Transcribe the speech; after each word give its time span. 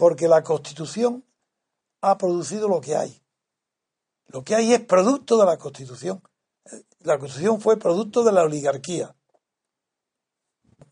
Porque 0.00 0.28
la 0.28 0.42
Constitución 0.42 1.26
ha 2.00 2.16
producido 2.16 2.68
lo 2.68 2.80
que 2.80 2.96
hay. 2.96 3.22
Lo 4.28 4.42
que 4.42 4.54
hay 4.54 4.72
es 4.72 4.80
producto 4.80 5.36
de 5.36 5.44
la 5.44 5.58
Constitución. 5.58 6.22
La 7.00 7.18
Constitución 7.18 7.60
fue 7.60 7.78
producto 7.78 8.24
de 8.24 8.32
la 8.32 8.44
oligarquía, 8.44 9.14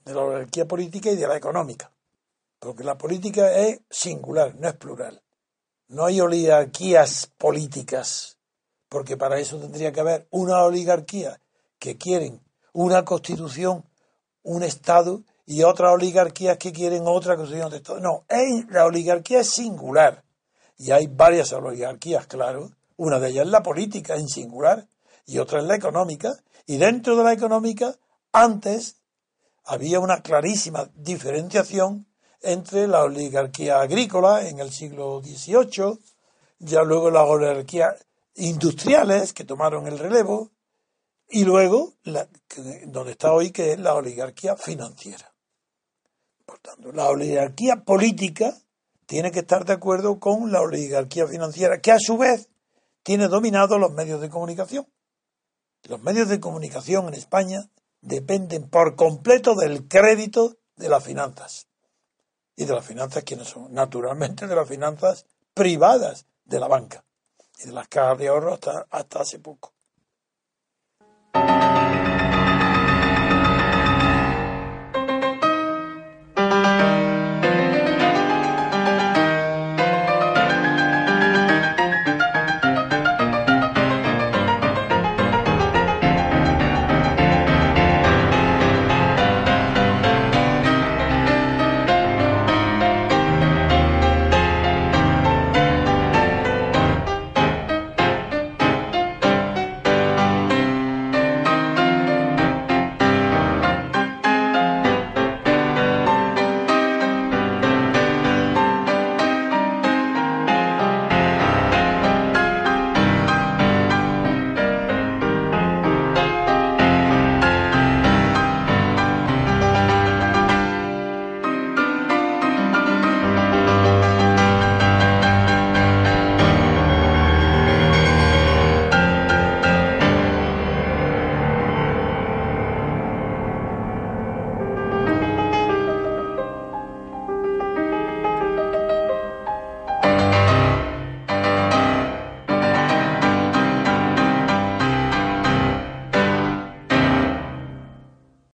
de 0.05 0.13
la 0.13 0.21
oligarquía 0.21 0.69
política 0.69 1.11
y 1.11 1.17
de 1.17 1.27
la 1.27 1.39
económica. 1.39 1.91
Porque 2.59 2.85
la 2.85 2.99
política 2.99 3.51
es 3.57 3.81
singular, 3.89 4.55
no 4.57 4.69
es 4.69 4.75
plural. 4.75 5.23
No 5.87 6.05
hay 6.05 6.21
oligarquías 6.21 7.33
políticas, 7.39 8.39
porque 8.91 9.17
para 9.17 9.39
eso 9.39 9.59
tendría 9.59 9.91
que 9.91 10.01
haber 10.01 10.29
una 10.31 10.63
oligarquía 10.65 11.41
que 11.79 11.97
quieren 11.97 12.45
una 12.75 13.07
constitución, 13.07 13.89
un 14.43 14.63
Estado 14.65 15.25
y 15.51 15.63
otras 15.63 15.95
oligarquías 15.95 16.59
que 16.59 16.73
quieren 16.73 17.05
otra 17.07 17.35
constitución 17.35 17.71
de 17.71 17.79
Estado. 17.79 18.01
No, 18.01 18.27
la 18.69 18.85
oligarquía 18.85 19.41
es 19.41 19.49
singular. 19.49 20.23
Y 20.77 20.91
hay 20.91 21.07
varias 21.07 21.55
oligarquías, 21.55 22.27
claro. 22.27 22.71
Una 22.99 23.19
de 23.19 23.31
ellas 23.31 23.47
es 23.47 23.51
la 23.51 23.63
política 23.63 24.17
en 24.17 24.29
singular 24.29 24.87
y 25.25 25.39
otra 25.39 25.61
es 25.61 25.65
la 25.65 25.75
económica. 25.75 26.37
Y 26.67 26.77
dentro 26.77 27.17
de 27.17 27.25
la 27.25 27.33
económica, 27.33 27.97
antes 28.31 28.97
había 29.65 30.01
una 30.01 30.21
clarísima 30.21 30.91
diferenciación 30.95 32.07
entre 32.43 32.87
la 32.87 33.05
oligarquía 33.05 33.81
agrícola 33.81 34.47
en 34.47 34.59
el 34.59 34.71
siglo 34.71 35.23
XVIII, 35.23 35.99
ya 36.59 36.83
luego 36.83 37.11
las 37.11 37.27
oligarquías 37.27 37.95
industriales 38.35 39.33
que 39.33 39.45
tomaron 39.45 39.87
el 39.87 39.99
relevo, 39.99 40.51
y 41.31 41.45
luego 41.45 41.95
la, 42.03 42.29
donde 42.87 43.13
está 43.13 43.33
hoy, 43.33 43.51
que 43.51 43.73
es 43.73 43.79
la 43.79 43.95
oligarquía 43.95 44.55
financiera. 44.55 45.33
Por 46.49 46.61
tanto, 46.61 46.93
la 46.93 47.11
oligarquía 47.11 47.85
política 47.85 48.57
tiene 49.05 49.31
que 49.31 49.41
estar 49.41 49.67
de 49.67 49.75
acuerdo 49.75 50.19
con 50.19 50.51
la 50.51 50.63
oligarquía 50.63 51.27
financiera, 51.27 51.83
que 51.83 51.93
a 51.93 51.99
su 51.99 52.17
vez 52.17 52.49
tiene 53.03 53.29
dominado 53.29 53.79
los 53.79 53.93
medios 53.93 54.23
de 54.23 54.31
comunicación. 54.31 54.87
Los 55.83 56.01
medios 56.01 56.31
de 56.31 56.41
comunicación 56.41 57.07
en 57.09 57.13
España 57.13 57.69
dependen 58.01 58.71
por 58.71 58.97
completo 58.97 59.57
del 59.57 59.89
crédito 59.89 60.57
de 60.77 60.89
las 60.89 61.05
finanzas. 61.05 61.67
¿Y 62.57 62.65
de 62.65 62.73
las 62.73 62.87
finanzas 62.87 63.25
quiénes 63.25 63.49
son? 63.49 63.75
Naturalmente 63.75 64.47
de 64.47 64.57
las 64.57 64.67
finanzas 64.67 65.27
privadas 65.53 66.25
de 66.47 66.61
la 66.61 66.69
banca 66.69 67.05
y 67.59 67.67
de 67.67 67.73
las 67.73 67.89
cajas 67.89 68.17
de 68.17 68.29
ahorro 68.29 68.55
hasta, 68.55 68.87
hasta 68.89 69.21
hace 69.21 69.39
poco. 69.39 69.75